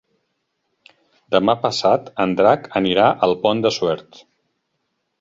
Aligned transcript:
Demà 1.35 1.55
passat 1.67 2.11
en 2.27 2.35
Drac 2.41 2.67
anirà 2.83 3.13
al 3.29 3.39
Pont 3.47 3.65
de 3.67 3.77
Suert. 3.81 4.23